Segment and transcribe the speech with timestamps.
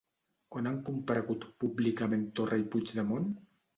[0.59, 3.29] On han comparegut públicament Torra i Puigdemont?